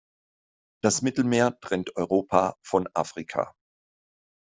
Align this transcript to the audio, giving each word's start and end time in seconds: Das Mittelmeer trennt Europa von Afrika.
Das 0.83 1.03
Mittelmeer 1.03 1.59
trennt 1.59 1.95
Europa 1.95 2.55
von 2.63 2.87
Afrika. 2.95 3.53